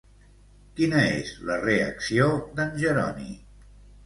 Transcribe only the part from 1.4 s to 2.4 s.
la reacció